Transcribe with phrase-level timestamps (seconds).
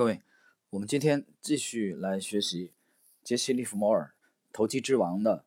[0.00, 0.22] 各位，
[0.70, 2.72] 我们今天继续来学习
[3.22, 4.14] 杰西·利弗摩尔
[4.50, 5.44] 《投机之王》的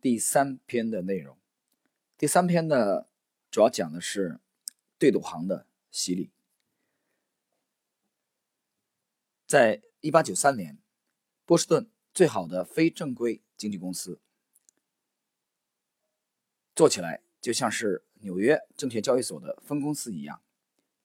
[0.00, 1.38] 第三篇的内容。
[2.18, 3.06] 第三篇呢，
[3.48, 4.40] 主要讲的是
[4.98, 6.32] 对赌行的洗礼。
[9.46, 10.78] 在一八九三年，
[11.46, 14.20] 波士顿最好的非正规经纪公司
[16.74, 20.42] 做起来就像是纽约证券交易所的分公司一样，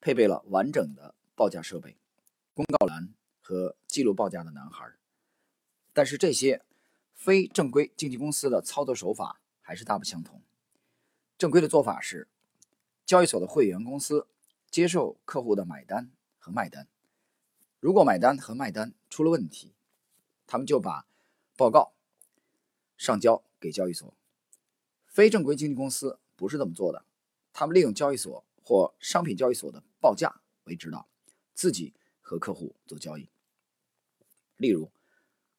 [0.01, 1.95] 配备了完整的报价设备。
[2.57, 4.91] 公告栏和记录报价的男孩，
[5.93, 6.65] 但是这些
[7.13, 10.41] 非正规经纪公司的操作手法还是大不相同。
[11.37, 12.27] 正规的做法是，
[13.05, 14.25] 交易所的会员公司
[14.71, 16.87] 接受客户的买单和卖单，
[17.79, 19.75] 如果买单和卖单出了问题，
[20.47, 21.05] 他们就把
[21.55, 21.93] 报告
[22.97, 24.11] 上交给交易所。
[25.05, 27.05] 非正规经纪公司不是这么做的，
[27.53, 31.07] 他们利用交易所或商品交易所的报价为指导，
[31.53, 31.93] 自己。
[32.27, 33.29] 和客户做交易。
[34.57, 34.91] 例如，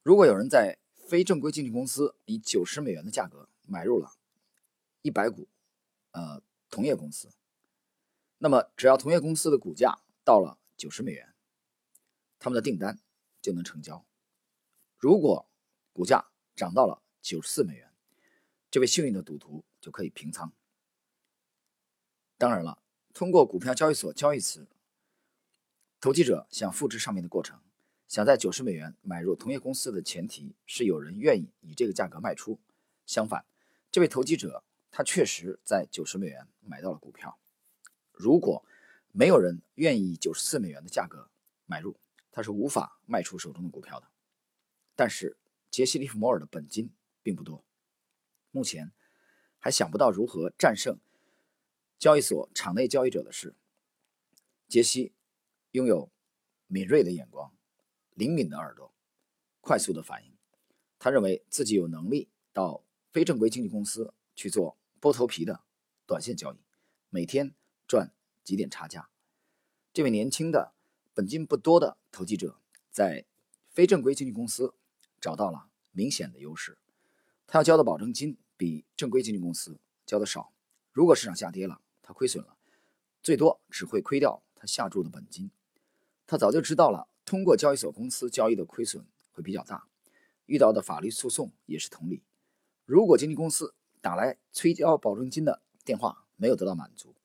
[0.03, 4.13] 如果有人在非正规经纪公司以九十美元的价格买入了
[5.01, 5.49] 一百股，
[6.11, 7.31] 呃，同业公司，
[8.37, 11.35] 那么只要同业公司的股价到了九十美元，
[12.39, 13.01] 他们的订单
[13.41, 14.05] 就能成交。
[14.99, 15.49] 如果
[15.95, 17.91] 股价涨到了九十四美元，
[18.71, 20.53] 这位幸运的赌徒就可以平仓。
[22.37, 22.83] 当然了，
[23.15, 24.67] 通过股票交易所交易时。
[26.01, 27.61] 投机者想复制上面的过程，
[28.07, 32.61] 想在九十美元买入同业公司的前提是有人愿意以这个价格卖出。
[33.05, 33.45] 相反，
[33.91, 37.41] 这位投机者他确实在九十美元买到了股票。
[38.13, 38.65] 如果
[39.11, 41.29] 没有人愿意以九十四美元的价格
[41.67, 41.99] 买入，
[42.31, 44.07] 他是无法卖出手中的股票的。
[44.95, 45.37] 但是
[45.69, 46.93] 杰西·利弗摩尔的本金
[47.25, 47.65] 并不多，
[48.53, 48.93] 目前
[49.59, 51.01] 还想不到如何战胜
[51.99, 53.57] 交易所场内交易者的事。
[54.69, 55.13] 杰西。
[55.73, 56.11] 拥有
[56.67, 57.53] 敏锐的眼光、
[58.15, 58.93] 灵敏的耳朵、
[59.61, 60.33] 快速的反应，
[60.99, 65.63] 他认为自己有能力到非正规经纪公司去做剥头皮的
[66.07, 66.59] 短线交易，
[67.11, 67.55] 每天
[67.87, 68.13] 赚
[68.43, 69.11] 几点差价。
[69.93, 70.73] 这位年轻的、
[71.13, 72.59] 本金不多的投机者
[72.91, 73.27] 在
[73.71, 74.75] 非正规经纪公司
[75.21, 76.79] 找到了明显的优势，
[77.47, 80.53] 他要交的保证金比正规经纪公司交的少。
[80.93, 82.57] 如果市场下跌了，他亏损了，
[83.23, 85.51] 最多只会亏掉他下注的本金。
[86.31, 89.89] 他早就知道了，通过交易所公司交易的亏损会比较大，
[90.45, 92.23] 遇到的法律诉讼也是同理。
[92.85, 97.17] 如果经纪公司打来催交保证金的电话没有得到满足，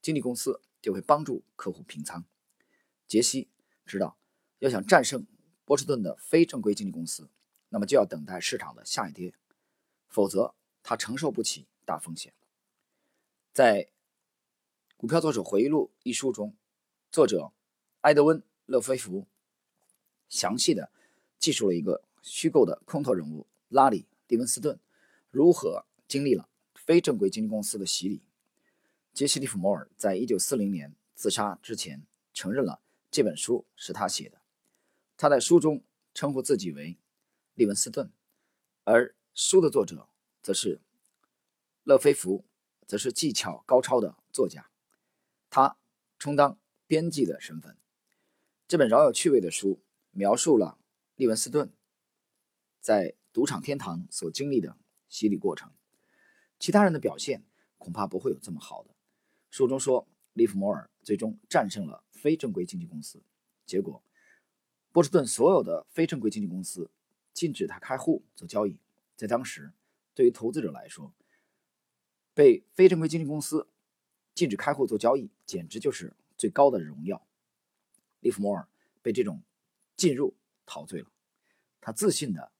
[0.00, 2.24] 经纪公司就会帮助客户平仓。
[3.08, 3.50] 杰西
[3.84, 4.16] 知道，
[4.60, 5.26] 要想战胜
[5.64, 7.28] 波士顿的非正规经纪公司，
[7.70, 9.34] 那么就要等待市场的下一跌，
[10.06, 12.32] 否则他承受不起大风险。
[13.52, 13.82] 在
[14.96, 16.56] 《股票作手回忆录》一书中，
[17.10, 17.50] 作者
[18.02, 18.40] 埃德温。
[18.72, 19.26] 勒菲弗
[20.30, 20.90] 详细的
[21.38, 24.80] 记述了一个虚构的空头人物拉里·利文斯顿
[25.30, 28.22] 如何经历了非正规经纪公司的洗礼。
[29.12, 34.40] 杰西·利弗摩尔在一九四零年自杀之前承认了这本书是他写的。
[35.18, 35.84] 他在书中
[36.14, 36.96] 称呼自己为
[37.52, 38.10] 利文斯顿，
[38.84, 40.08] 而书的作者
[40.42, 40.80] 则是
[41.84, 42.46] 勒菲弗，
[42.86, 44.70] 则是技巧高超的作家，
[45.50, 45.76] 他
[46.18, 47.76] 充当编辑的身份。
[48.72, 50.78] 这本饶有趣味的书描述了
[51.16, 51.70] 利文斯顿
[52.80, 54.78] 在赌场天堂所经历的
[55.10, 55.70] 洗礼过程。
[56.58, 57.44] 其他人的表现
[57.76, 58.94] 恐怕不会有这么好的。
[59.50, 63.22] 书中说，利弗摩尔最终战胜了非正规经纪公司，
[63.66, 64.02] 结果
[64.90, 66.90] 波士顿所有的非正规经纪公司
[67.34, 68.78] 禁止他开户做交易。
[69.16, 69.74] 在当时，
[70.14, 71.12] 对于投资者来说，
[72.32, 73.68] 被非正规经纪公司
[74.34, 77.26] 禁止开户做交易，简直就是最高的荣耀。
[78.22, 78.66] 利弗莫尔
[79.02, 79.42] 被这种
[79.96, 80.34] 进入
[80.64, 81.12] 陶醉了，
[81.80, 82.50] 他自信的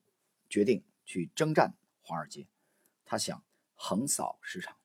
[0.51, 2.47] 决定去征战华尔街，
[3.05, 3.43] 他想
[3.75, 4.77] 横扫市场。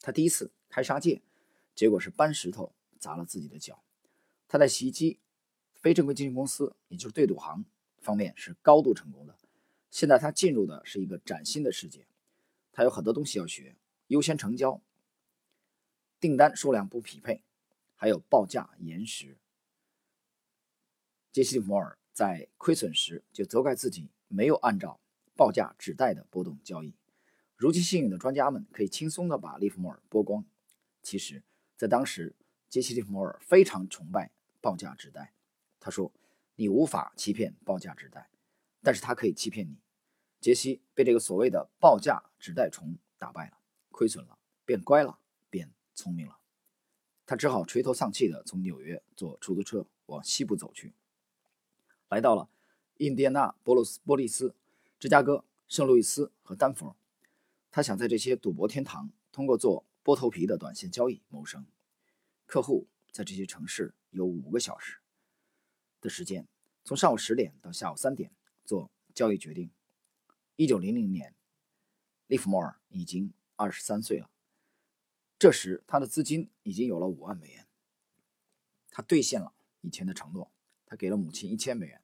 [0.00, 1.22] 他第一次开杀戒，
[1.74, 3.82] 结果是搬石头砸了自己的脚。
[4.46, 5.18] 他在袭击
[5.74, 7.64] 非正规经纪公司，也就是对赌行
[8.00, 9.36] 方面是高度成功的。
[9.90, 12.06] 现在他进入的是一个崭新的世界，
[12.72, 13.76] 他有很多东西要学：
[14.06, 14.80] 优先成交、
[16.20, 17.42] 订单数量不匹配，
[17.96, 19.36] 还有报价延时。
[21.38, 24.98] 杰西·摩尔在亏损时就责怪自己没有按照
[25.36, 26.96] 报价指代的波动交易。
[27.54, 30.44] 如今幸运的专家们可以轻松地把利弗莫尔剥光。
[31.00, 31.44] 其实，
[31.76, 32.34] 在当时，
[32.68, 35.32] 杰西·利弗莫尔非常崇拜报价指代。
[35.78, 36.12] 他说
[36.58, 38.28] ：“你无法欺骗报价指代，
[38.82, 39.78] 但是他可以欺骗你。”
[40.42, 43.58] 杰西被这个所谓的报价指代虫打败了，
[43.92, 46.36] 亏损了，变乖了，变聪明了。
[47.24, 50.94] 他只好垂头丧气地从纽约坐出租车往西部走去，
[52.08, 52.48] 来到了
[52.98, 54.54] 印第安纳波罗斯、波利斯、
[54.98, 56.96] 芝加哥、圣路易斯和丹佛。
[57.70, 61.66] 他想在这些赌博天堂通过做剥头皮的短线交易谋生。
[62.46, 65.00] 客户在这些城市有五个小时
[66.00, 66.48] 的时间，
[66.82, 68.32] 从上午十点到下午三点
[68.64, 69.70] 做交易决定。
[70.56, 71.34] 一九零零年，
[72.26, 74.30] 利弗莫尔已经二十三岁了。
[75.38, 77.66] 这时，他的资金已经有了五万美元。
[78.90, 79.52] 他兑现了
[79.82, 80.50] 以前的承诺，
[80.88, 82.00] 他给了母亲一千美元。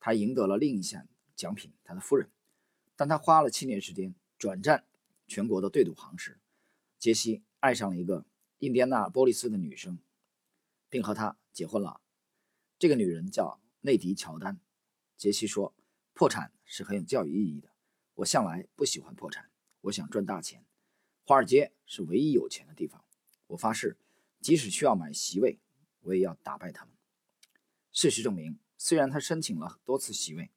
[0.00, 1.06] 他赢得了另一项
[1.36, 2.30] 奖品，他的夫人。
[2.96, 4.84] 当他花了七年时间转战
[5.26, 6.40] 全国的对赌行时，
[6.98, 8.24] 杰西爱上了一个
[8.60, 9.98] 印第安纳波利斯的女生，
[10.88, 12.00] 并和她结婚了。
[12.78, 14.58] 这个女人叫内迪·乔丹。
[15.18, 15.74] 杰西说
[16.14, 17.70] ：“破产是很有教育意义的。
[18.14, 19.50] 我向来不喜欢破产，
[19.82, 20.64] 我想赚大钱。”
[21.24, 23.04] 华尔街是唯一有钱的地方。
[23.48, 23.96] 我发誓，
[24.40, 25.58] 即使需要买席位，
[26.00, 26.93] 我也要打败他们。
[27.94, 30.50] 事实证明，虽然他申请了多次席位，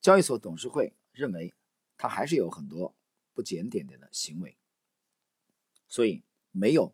[0.00, 1.54] 交易所董事会认为
[1.96, 2.96] 他还是有很多
[3.32, 4.56] 不检点点的行为，
[5.86, 6.92] 所以没有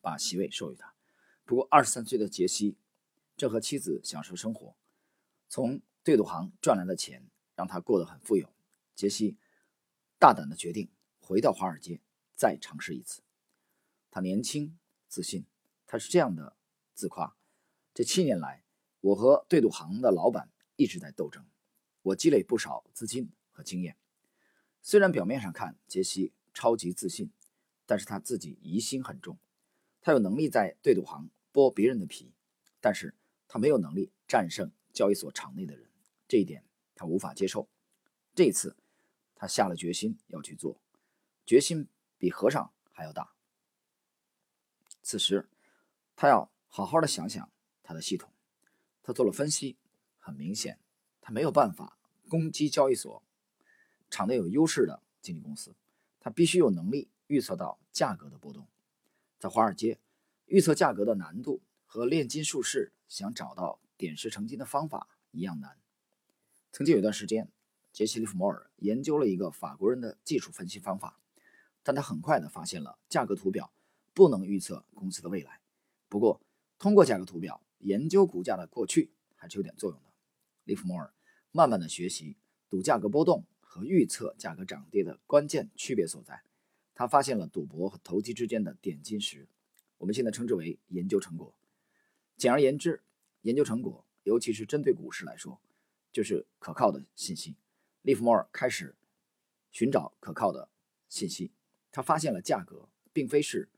[0.00, 0.94] 把席位授予他。
[1.44, 2.76] 不过，二十三岁的杰西
[3.36, 4.76] 正和妻子享受生活，
[5.48, 8.48] 从对赌行赚来的钱让他过得很富有。
[8.94, 9.36] 杰西
[10.20, 10.88] 大胆的决定
[11.18, 12.00] 回到华尔街。
[12.40, 13.20] 再尝试一次。
[14.12, 14.78] 他年轻
[15.08, 15.44] 自信，
[15.88, 16.56] 他是这样的
[16.94, 17.36] 自夸：
[17.92, 18.62] 这七年来，
[19.08, 21.46] 我和对赌行的老板一直在斗争，
[22.02, 23.96] 我积累不少资金和经验。
[24.82, 27.30] 虽然表面上看杰西超级自信，
[27.86, 29.38] 但是他自己疑心很重。
[30.02, 32.34] 他有能力在对赌行剥别人的皮，
[32.80, 33.14] 但是
[33.46, 35.88] 他没有能力战胜交易所场内的人，
[36.26, 36.64] 这一点
[36.94, 37.66] 他无法接受。
[38.34, 38.76] 这一次，
[39.34, 40.80] 他下了决心要去做，
[41.46, 41.88] 决心。
[42.20, 43.32] 比和尚还要大。
[45.02, 45.48] 此时，
[46.16, 47.48] 他要好好的想想
[47.80, 48.28] 他的系统。
[49.08, 49.78] 他做了分析，
[50.18, 50.78] 很明显，
[51.22, 51.96] 他没有办法
[52.28, 53.22] 攻击交易所
[54.10, 55.74] 场内有优势的经纪公司。
[56.20, 58.68] 他必须有能力预测到价格的波动。
[59.38, 59.98] 在华尔街，
[60.44, 65.78] 预测价格的难度和炼金术士想找到点石成金的方法一样难。
[66.70, 67.50] 曾经有一段时间，
[67.94, 71.18] 杰西·利弗莫尔研究了一个法国人的技术分析方法。
[71.82, 73.72] 但他很快的发现了价格图表
[74.12, 75.62] 不能预测公司的未来。
[76.10, 76.42] 不过，
[76.78, 80.06] 通过价格图表研究股价的过去还是有点作用的。
[80.64, 81.12] 利弗莫尔
[81.50, 82.36] 慢慢的学习
[82.68, 86.42] 赌价格波动和预测价格涨跌的关键区别所在。
[86.94, 89.48] 他发现了赌博和投机之间的点金石，
[89.98, 91.54] 我们现在称之为研究成果。
[92.36, 93.02] 简而言之，
[93.42, 95.60] 研究成果，尤其是针对股市来说，
[96.12, 97.56] 就是可靠的信息。
[98.02, 98.96] 利弗莫尔开始
[99.70, 100.68] 寻找可靠的
[101.08, 101.52] 信息。
[101.90, 103.68] 他发现了价格并非是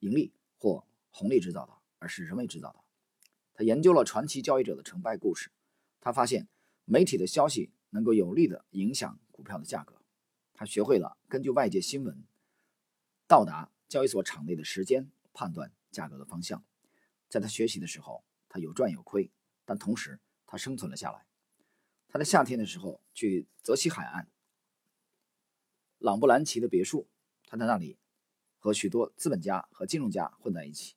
[0.00, 2.80] 盈利或红利制造的，而是人为制造的。
[3.58, 5.50] 他研究了传奇交易者的成败故事，
[5.98, 6.46] 他发现
[6.84, 10.00] 媒体的消息能够有力的影响股票的价格。
[10.54, 12.24] 他学会了根据外界新闻
[13.26, 16.64] 到达交易所场内的时间判断价格的方向。
[17.28, 19.32] 在他学习的时候，他有赚有亏，
[19.64, 21.26] 但同时他生存了下来。
[22.06, 24.28] 他在夏天的时候去泽西海岸
[25.98, 27.08] 朗布兰奇的别墅。
[27.48, 27.98] 他在那里
[28.60, 30.94] 和许多资本家和金融家混在一起，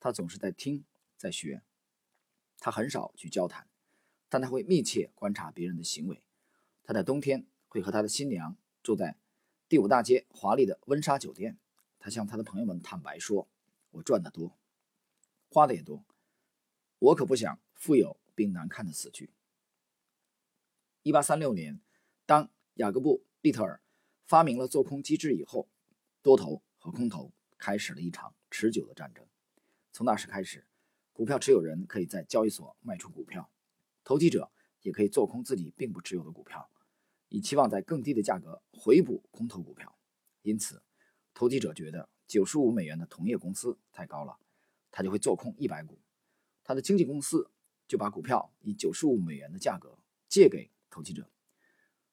[0.00, 0.84] 他总是在听，
[1.16, 1.62] 在学。
[2.64, 3.66] 他很少去交谈，
[4.28, 6.22] 但他会密切观察别人的行为。
[6.84, 9.18] 他在冬天会和他的新娘住在
[9.68, 11.58] 第五大街华丽的温莎酒店。
[11.98, 13.48] 他向他的朋友们坦白说
[13.90, 14.56] ：“我赚得多，
[15.48, 16.04] 花的也多，
[17.00, 19.32] 我可不想富有并难看的死去。”
[21.02, 21.80] 一八三六年，
[22.24, 23.82] 当雅各布·利特尔
[24.24, 25.68] 发明了做空机制以后。
[26.22, 29.26] 多头和空头开始了一场持久的战争。
[29.90, 30.64] 从那时开始，
[31.12, 33.50] 股票持有人可以在交易所卖出股票，
[34.04, 34.50] 投机者
[34.82, 36.70] 也可以做空自己并不持有的股票，
[37.28, 39.96] 以期望在更低的价格回补空头股票。
[40.42, 40.82] 因此，
[41.34, 44.38] 投机者觉得九十五美元的同业公司太高了，
[44.90, 45.98] 他就会做空一百股。
[46.64, 47.50] 他的经纪公司
[47.86, 51.28] 就把股票以九十五美元的价格借给投机者。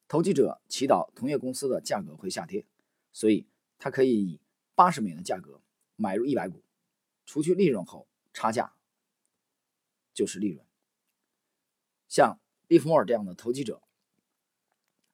[0.08, 2.66] 投机者祈祷同业公司的价格会下跌，
[3.12, 3.46] 所以。
[3.82, 4.38] 他可以以
[4.74, 5.62] 八十美元的价格
[5.96, 6.62] 买入一百股，
[7.24, 8.74] 除去利润后，差价
[10.20, 10.62] 就是利润。
[12.06, 13.80] 像利弗莫尔这样的投机者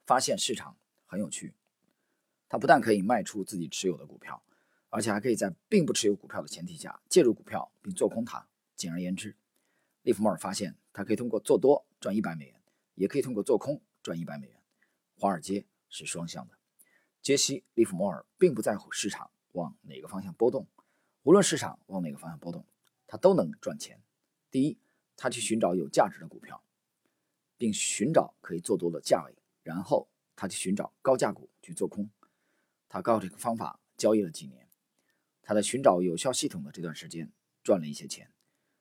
[0.04, 1.54] 发现市场很有趣，
[2.48, 4.42] 他不但可以卖出自己持有的股票，
[4.88, 8.48] 而且还可以在并不持有股票的前提下介入股票并做空它。
[8.74, 9.36] 简而言之，
[10.02, 12.60] 利弗莫尔发现他可以通过做多赚一百美元，
[12.96, 14.60] 也可以通过做空赚一百美元。
[15.14, 16.58] 华尔街是双向的。
[17.22, 20.66] 杰西·利弗莫尔并不在乎市场往哪个方向波动，
[21.22, 22.66] 无论市场往哪个方向波动，
[23.06, 24.02] 他都能赚钱。
[24.50, 24.78] 第一，
[25.16, 26.62] 他去寻找有价值的股票，
[27.56, 32.10] 并寻找可以做多的价位，然后他去寻找高价股去做空。
[32.88, 34.68] 他靠这个方法交易了几年，
[35.42, 37.32] 他在寻找有效系统的这段时间
[37.62, 38.30] 赚了一些钱。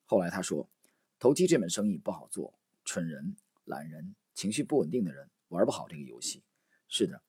[0.06, 0.70] 后来他说，
[1.18, 6.44] 投机这门生意不好做，蠢人、懒人、情绪不稳定的人玩不好这个游戏。
[6.88, 7.24] 是的，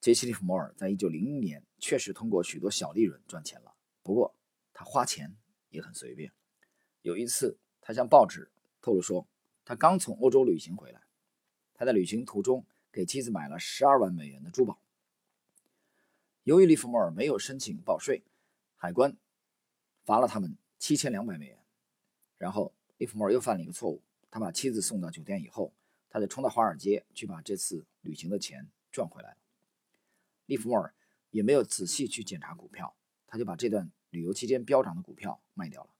[0.00, 4.36] 杰西·利弗莫尔在一九零一年确实通过许多小利润赚钱了，不过
[4.72, 5.36] 他花钱
[5.70, 6.32] 也很随便。
[7.02, 7.58] 有一次，
[7.90, 8.48] 他向报纸
[8.80, 9.26] 透露说，
[9.64, 11.02] 他刚从欧洲旅行回来，
[11.74, 14.78] 他在旅行途中给妻子买了十二万美元的珠宝。
[16.44, 18.22] 由于利弗莫尔没有申请报税，
[18.76, 19.16] 海关
[20.04, 21.58] 罚了他们七千两百美元。
[22.38, 25.74] 然后利弗莫尔又犯了一个错误，他把妻子送到酒店以后，
[26.08, 29.38] 他就冲到华尔街去把这次旅行的钱赚回来了。
[30.46, 30.94] 利弗莫尔
[31.30, 32.94] 也没有仔细去检查股票，
[33.26, 35.90] 他就把这段旅游期间飙涨的股票卖掉了。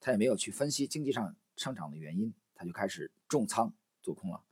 [0.00, 4.44] 他也没有去分析经济上上涨的原因，他就开始重仓做空了。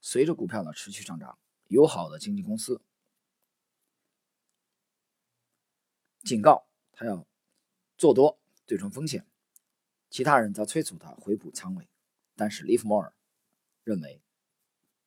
[0.00, 2.80] 随着股票的持续上涨，友好的经纪公司。
[6.22, 7.26] 警告他要
[7.96, 9.26] 做多对冲风险，
[10.10, 11.88] 其他人则催促他回补仓位，
[12.36, 13.14] 但是利弗莫尔
[13.84, 14.22] 认为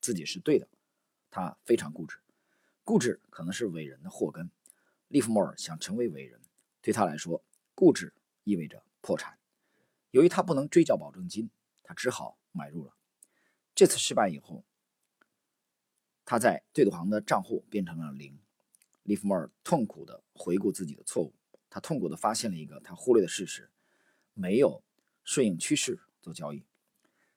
[0.01, 0.67] 自己是对的，
[1.29, 2.17] 他非常固执，
[2.83, 4.49] 固执可能是伟人的祸根。
[5.07, 6.41] 利弗莫尔想成为伟人，
[6.81, 7.43] 对他来说，
[7.75, 8.13] 固执
[8.43, 9.37] 意味着破产。
[10.13, 11.49] 由于他不能追缴保证金，
[11.81, 12.93] 他只好买入了。
[13.73, 14.63] 这次失败以后，
[16.23, 18.39] 他在对赌行的账户变成了零。
[19.01, 21.33] 利弗莫尔痛苦地回顾自己的错误，
[21.67, 23.71] 他痛苦地发现了一个他忽略的事实：
[24.35, 24.83] 没有
[25.23, 26.63] 顺应趋势做交易。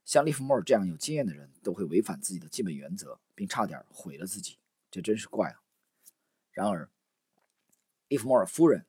[0.04, 4.58] 像利弗莫尔这样有经验的人，都会违反自己的基本原则，并差点毁了自己，
[4.90, 5.62] 这真是怪啊。
[6.52, 6.90] 然而，
[8.08, 8.84] 利弗莫尔夫人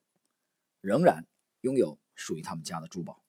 [0.82, 1.26] 仍然
[1.62, 3.24] 拥有属于他们家的珠宝。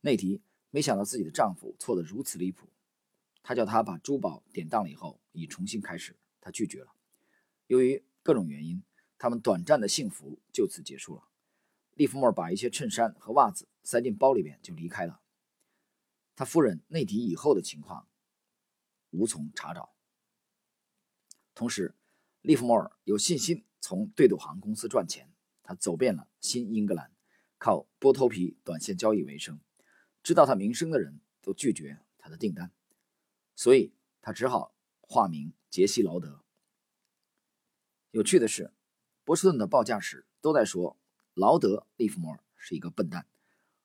[0.00, 2.68] 内迪没想到自己的丈夫错得如此离谱，
[3.42, 6.16] 他叫他把珠宝典当了以后，以重新开始。
[6.40, 6.92] 他拒绝了，
[7.66, 8.04] 由于。
[8.22, 8.82] 各种原因，
[9.16, 11.30] 他们短暂的幸福就此结束了。
[11.94, 15.22] 利弗莫尔把一些衬衫和袜子塞进包里边就离开了。
[16.36, 18.06] 他夫人内迪以后的情况
[19.08, 19.94] 无从查找。
[21.54, 21.94] 同时，
[22.42, 25.32] 利弗莫尔有信心从对赌行公司赚钱。
[25.62, 27.10] 他走遍了新英格兰，
[27.56, 29.58] 靠剥头皮短线交易为生。
[30.22, 32.70] 知道他名声的人都拒绝他的订单，
[33.54, 36.44] 所以他只好化名杰西·劳德。
[38.10, 38.72] 有趣的是，
[39.24, 40.98] 波士顿的报价时都在说
[41.34, 43.26] 劳德·利弗莫尔是一个笨蛋。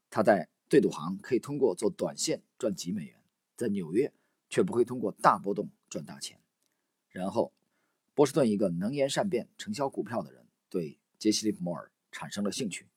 [0.10, 3.22] 他在对赌行可以通过做短线赚几美元，
[3.56, 4.14] 在纽约
[4.50, 6.40] 却不会通过大波动赚大钱。
[7.10, 7.54] 然后，
[8.14, 12.88] 波士顿一个能言善辩、承销股票的人对杰西·利弗莫尔产生了兴趣。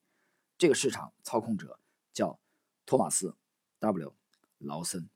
[0.57, 1.79] 这个市场操控者
[2.13, 2.41] 叫
[2.89, 3.37] 托马斯
[3.81, 4.15] ·W·
[4.57, 5.11] 劳森。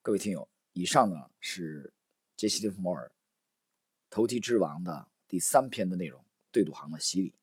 [0.00, 1.92] 各位听友，以上呢是
[2.36, 3.10] 杰西·利弗莫尔。
[4.08, 7.34] 投机之王的第三篇的内容，对赌行的洗礼。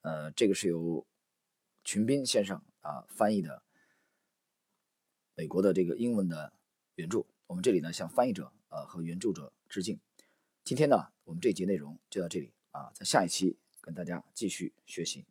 [0.00, 1.06] 呃，这个是由
[1.84, 3.62] 群斌先生啊翻译的
[5.36, 6.52] 美国的这个英文的
[6.96, 7.24] 原著。
[7.46, 10.00] 我们这里呢向翻译者呃和原著者致敬。
[10.64, 15.24] 今天呢我们这节内容就到这里啊，在下一期跟大家继续学习。